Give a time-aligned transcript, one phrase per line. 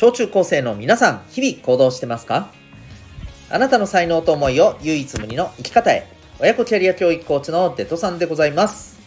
[0.00, 2.50] 小中高生の皆さん、日々行動してますか？
[3.50, 6.08] あなたの才能と思いを唯一無二の生き方へ。
[6.38, 8.98] 親子キャリア教育コーチのデトさんでございます。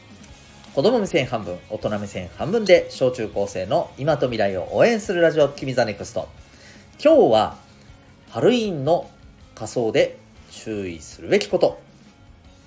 [0.75, 6.29] 子供目線半分、大人目線半分で小中高生の今と未来を応援するラジオ、君 the NEXT。
[7.03, 7.57] 今日は、
[8.29, 9.09] ハロウィンの
[9.55, 10.19] 仮装で
[10.51, 11.81] 注意するべきこと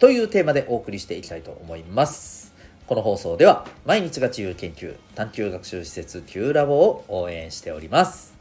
[0.00, 2.35] というテーマでお送りしていきたいと思います。
[2.86, 8.36] この放送では毎日が自由研究探究学習施設 Q ラボを応援しております。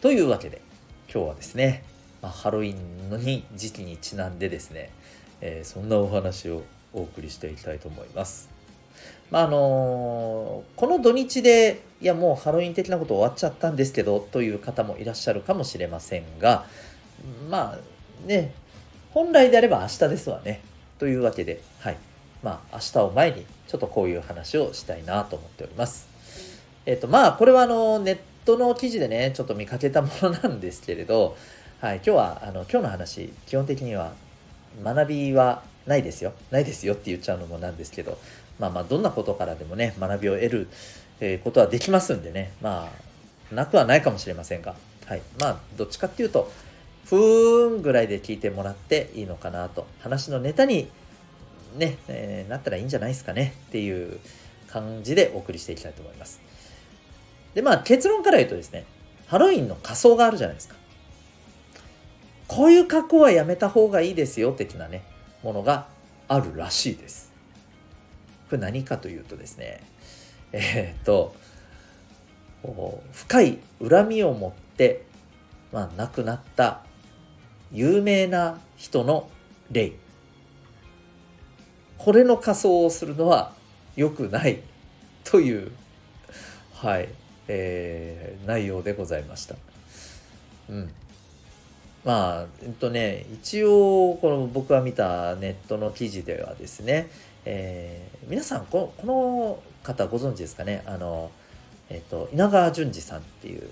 [0.00, 0.62] というわけで
[1.12, 1.82] 今日はですね、
[2.22, 4.90] まあ、ハロウィンのに時期にちなんでですね、
[5.40, 8.48] えー、そんなお話をお送りしていきたいと思います。
[9.32, 16.64] まああのー、この土日でいやもうハロウィン的なこと終わっちゃったんですけどという方もいらっしゃるかもしれませんが
[17.50, 18.54] まあね
[19.10, 20.60] 本来であれば明日ですわね
[20.98, 21.96] というわけではい
[22.42, 26.08] まあ、明日を前にちょっとこういう話をしたいなと思っております。
[26.86, 31.36] えっ、と、まあ、これはあの、ネットの記事でね、ちょっと見かけたものなんですけれど、
[31.80, 34.12] はい、今日は、あの、今日の話、基本的には、
[34.82, 36.32] 学びはないですよ。
[36.50, 38.18] ないですよって言っちゃうのもなんですけど、
[38.58, 40.68] まあまあ、どんなことからでもね、学びを得る、
[41.20, 42.90] えー、ことはできますんでね、ま
[43.52, 44.74] あ、なくはないかもしれませんが、
[45.06, 45.22] はい。
[45.40, 46.50] まあ、どっちかっていうと、
[47.06, 49.86] ふーんぐらいで聞いてもらっていいのかなと。
[50.00, 50.88] 話のネタに
[51.76, 54.18] ね、えー、なったらいいんじゃないですかねっていう
[54.68, 56.40] 感じでお送りしていきたいと思います。
[57.54, 58.84] で、まあ結論から言うとですね、
[59.26, 60.76] ハロウィンの仮装があるじゃないですか。
[62.46, 65.02] こういう格好はやめた方がいいですよ的なね、
[65.42, 65.88] ものが
[66.28, 67.32] あるらしいです。
[68.48, 69.82] これ何かというとですね、
[70.52, 71.34] えー、っと、
[73.12, 75.04] 深い恨みを持って、
[75.72, 76.80] まあ、亡くなった
[77.70, 79.28] 有名な人の
[79.70, 79.92] 霊
[81.98, 83.52] これの仮装をするのは
[83.96, 84.60] 良くない
[85.24, 85.72] という、
[86.74, 87.08] はい、
[87.48, 89.56] えー、内容でございました。
[90.70, 90.90] うん。
[92.04, 97.10] まあ、えっとね、一応、この僕が見たネットの記事ではですね、
[97.44, 101.30] えー、皆さんこ、この方ご存知ですかね、あの、
[101.90, 103.70] えっと、稲川淳二さんっていう、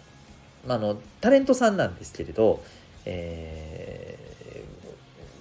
[0.66, 2.62] まあ、あの、タレントさんなんですけれど、
[3.04, 4.15] え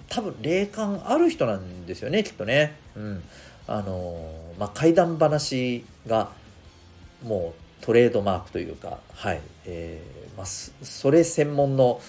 [0.08, 2.76] 多分霊感ある人なんですよねきっとね。
[2.96, 3.22] うん、
[3.66, 4.18] あの
[4.58, 6.30] まあ怪談話が
[7.24, 12.00] もうトレードマークというかはい、えーまあ、それ専門の、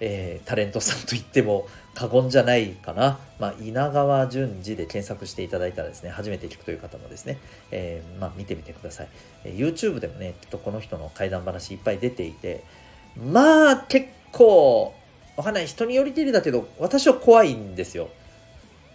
[0.00, 7.38] えー、タレントさんといっても過言じゃないかな、まあ、稲川淳二で検索していただいたらですね初めて聞くという方もですね、
[7.70, 9.08] えー、まあ、見てみてください、
[9.44, 12.62] えー、YouTube でもねきっとこの人の怪談話いっぱい出ていて
[13.16, 14.94] まあ結構
[15.36, 15.66] わかんない。
[15.66, 18.08] 人によりけりだけど、私は怖いんですよ。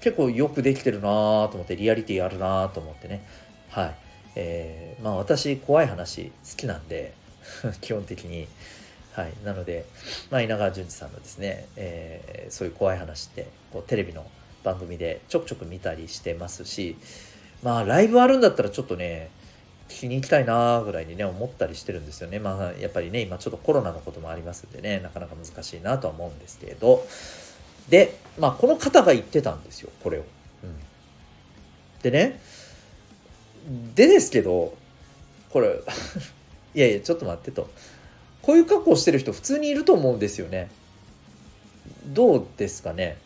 [0.02, 3.24] 結構よくできてるなぁと思って、リアリティあるなぁと思ってね。
[3.70, 3.96] はい。
[4.36, 7.14] えー、まあ私、怖い話好きなんで、
[7.82, 8.48] 基本的に。
[9.14, 9.34] はい。
[9.46, 9.86] なので、
[10.32, 14.26] まあ稲川淳二さんのですね、えー、そういう怖い話って、こうテレビの
[14.64, 16.96] 番組でちょくちょく見たりしてますし、
[17.62, 19.30] まあライブあるんだったらちょっとね、
[19.92, 22.40] 聞きに行きたいなぐらいにね思ったりしてるんですよね。
[22.40, 27.06] まあやっぱりね今ちょっとコロナのこともありますんでねなかなか難しいなとは思うんですけれど。
[27.90, 30.22] でまあこの方が言ってたんですよこれを、
[30.64, 30.76] うん、
[32.04, 32.40] でね
[33.96, 34.78] でですけど
[35.50, 35.80] これ
[36.74, 37.70] いやいやちょっと待ってと。
[38.42, 40.70] こういう格好してる人普通にいると思うんですよね。
[42.06, 43.18] どうですかね。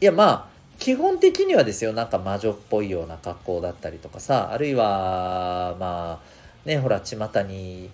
[0.00, 0.55] いやまあ
[0.86, 7.90] 基本的にはですよなんか魔女っぽいような格好だったりとかさあるいはまあねほら巷に、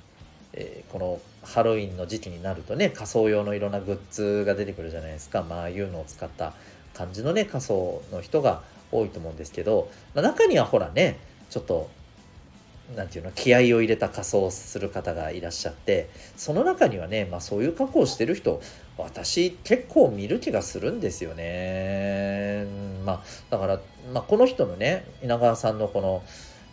[0.53, 5.43] えー、このハロウィンの時期になるとね仮装用のいろんなグッズが出てくるじゃないですか。
[5.43, 6.53] まあいうのを使った
[6.93, 8.61] 感じのね仮装の人が
[8.91, 11.89] 多いと思うんですけど、まあ、中にはほらねちょっと
[12.97, 18.61] なんていうの気合を入れた仮装をする方がいらっしゃってその中にはね、まあ、そういう格好をしてる人
[18.99, 22.67] 私結構見る気がするんですよね。
[23.05, 23.81] まあ、だから、
[24.13, 26.23] まあ、この人のね稲川さんのこの、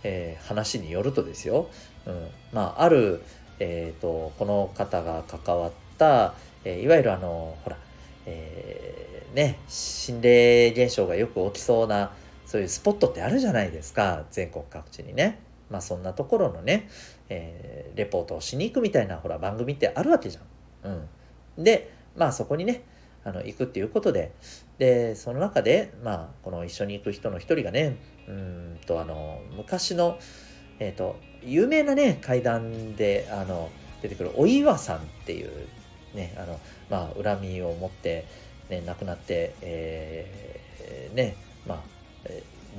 [0.04, 1.70] えー、話によるとですよ、
[2.06, 3.22] うんまあ、ある、
[3.60, 6.34] えーと、この方が関わった、
[6.66, 7.78] えー、いわゆるあのほら、
[8.26, 12.12] えー、ね心霊現象がよく起きそうな
[12.46, 15.40] そういうスポットってあるじゃないですか全国各地にね。
[15.70, 16.90] まあそんなところのね、
[17.30, 21.08] えー、レポートをしに行くみたいなほら番組ってあるわけじゃん。
[21.58, 22.84] うん、でまあそこにね
[23.24, 24.32] あの行くっていうことで
[24.78, 30.18] でその中でまあこの一緒に行く人の一人がねうんとあの昔の
[30.80, 33.70] えっ、ー、と有名なね階段であの
[34.02, 35.52] 出てくるお岩さんっていう
[36.14, 38.26] ねあのまあ恨みを持って、
[38.70, 41.36] ね、亡くなって、えー、ね
[41.68, 41.80] まあ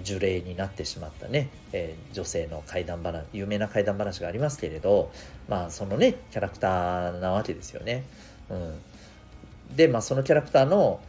[0.03, 5.11] 樹齢になってしまったね、えー、女性の怪談話有名な怪談話がありますけれど
[5.49, 8.05] まあそのねキャラクターなわけですよね。
[8.51, 11.01] うん、でまあそのキャラクターの、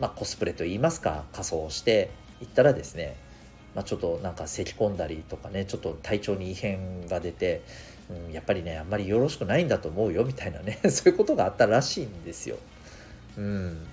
[0.00, 2.10] まあ、コスプレといいますか仮装をして
[2.40, 3.16] いったらですね、
[3.74, 7.62] まあ、ちょっとなんか咳き込んだりとかねちょっと体調に異変が出て、
[8.10, 12.56] うん、やっぱりねあんまりよろしくないんだと思うよみたいなね そういうことがあったらしいんですよ。
[13.38, 13.86] うん、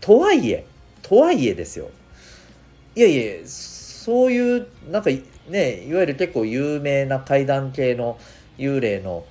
[0.00, 0.64] とはいえ
[1.02, 1.90] とはいえですよ
[2.94, 5.10] いやいやそういうなんか
[5.48, 8.18] ねいわゆる結構有名な怪談系の
[8.58, 9.24] 幽霊の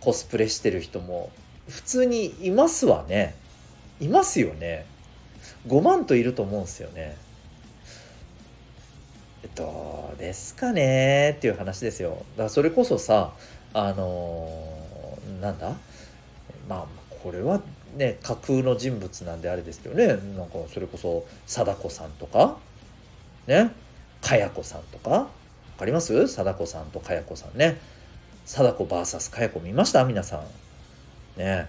[0.00, 1.30] コスプレしてる人も
[1.68, 3.34] 普通にいますわね。
[4.00, 4.86] いますよね。
[5.68, 7.16] 5万といると思うんですよね。
[9.54, 12.10] どうですかねっていう話ですよ。
[12.10, 13.32] だからそれこそさ
[13.74, 15.76] あのー、なんだ？
[16.68, 16.86] まあ
[17.22, 17.60] これは
[17.96, 20.06] ね架空の人物なんであれですけどね。
[20.06, 20.16] なん
[20.48, 22.58] かそれこそ貞子さんとか
[23.46, 23.72] ね
[24.20, 25.28] かや子さんとか。
[25.76, 26.28] 分かります？
[26.28, 27.78] 貞子さんとかや子さんね。
[28.44, 30.04] 貞子 VS かや子見ました？
[30.04, 30.42] 皆さ
[31.36, 31.40] ん。
[31.40, 31.68] ね。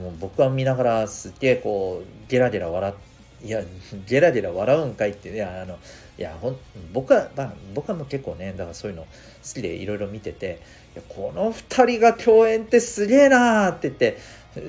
[0.00, 2.94] もう僕は見ながらすっげえこうゲラゲラ笑
[3.44, 3.62] いや
[4.06, 5.78] ゲラゲラ笑うんかいっていやあの
[6.16, 6.56] いやほん
[6.92, 9.08] 僕は、まあ、僕はもう結構ねだからそういうの好
[9.54, 10.60] きでいろいろ見てて
[10.94, 14.18] いやこの2人が共演ってすげえなーって言って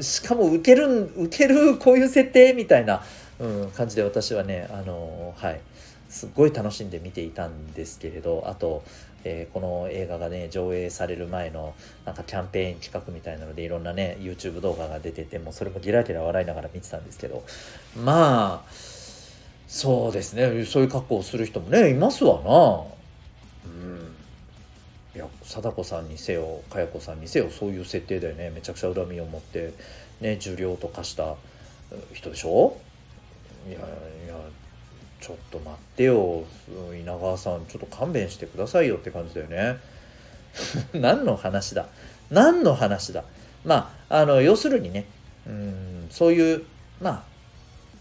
[0.02, 3.04] しかも受ける受けるこういう設定みたいな、
[3.40, 5.62] うん、感じで私はねあのはい
[6.10, 8.84] すっごい楽しんで見ていたんですけれどあと、
[9.24, 17.44] えー、この映画がね上映される前のなんかキャンペーン企画みたいなのでいろんなね YouTube 動画が出ててもそれもギラギラ笑いながら見てたんですけど
[18.02, 18.72] まあ
[19.68, 22.95] そうですねそういう格好をする人もねいますわな。
[25.16, 28.50] いや貞子さんにせよ佳代子さんにせよそういう設定だよね。
[28.50, 29.74] めちゃくちゃ恨みを持って
[30.20, 31.36] ね受領とかした
[32.14, 32.78] 人でしょ？
[33.68, 33.82] いやい
[34.28, 34.36] や
[35.22, 36.44] ちょっと待ってよ。
[37.00, 39.78] 稲川さんちょっと勘弁してくださいよって感じだよね。
[40.94, 41.88] 何の話だ？
[42.30, 43.24] 何の話だ？
[43.64, 45.06] まああの要するにね
[45.48, 46.66] うんそういう
[47.02, 47.24] まあ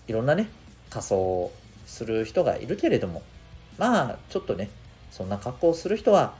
[0.08, 0.48] いろんなね
[0.90, 1.52] 仮装
[1.86, 3.22] する人がいるけれども
[3.78, 4.68] まあちょっとね
[5.10, 6.34] そんな格好をする人は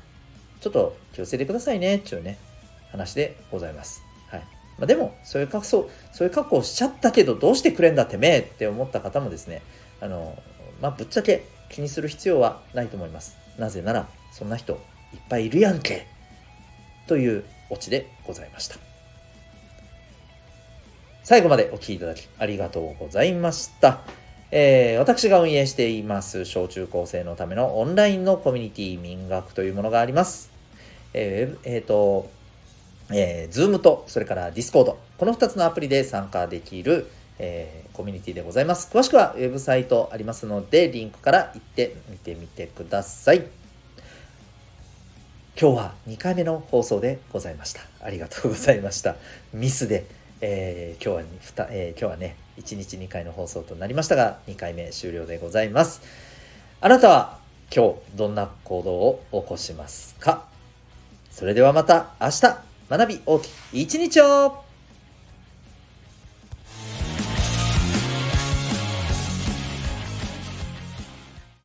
[0.61, 2.39] ちょっと気をつけてくださいねっていうね、
[2.91, 4.03] 話でございます。
[4.29, 4.41] はい。
[4.79, 9.63] まあ、でも、そういう格好、そういう格好しちゃったけど、どうしてくれんだてめえって思った方もですね、
[10.01, 10.37] あの、
[10.81, 13.37] まあ、ぶっちゃけ気にする必要はないと思います。
[13.59, 14.75] なぜなら、そんな人
[15.13, 16.07] いっぱいいるやんけ
[17.07, 18.77] というオチでございました。
[21.23, 24.24] 最後までお聴きいただきありがとうございました。
[24.57, 30.53] えー、私が運営しています小中高生のためのオンラインのコミュニティ民学というものがあります。
[31.13, 32.31] えー、えー、と、
[33.11, 37.09] えー、Zoom と、それから Discord、この2つのアプリで参加できる、
[37.41, 38.97] えー、コミュニティでございます。
[38.97, 43.39] 詳しくはウェブサイトありますので、リンクから行ってみてみてください。
[45.61, 47.81] 今日は2回目の放送でございました。
[48.01, 49.17] ありがとうございました。
[49.53, 50.07] ミスで、
[50.41, 56.01] えー、今日は、えー、今日はね、1日2回の放送となりましたが、2回目終了でございます。
[56.81, 57.39] あなたは
[57.75, 60.47] 今日どんな行動を起こしますか？
[61.31, 62.57] それではまた明日。
[62.91, 64.64] 学び大きい一日を。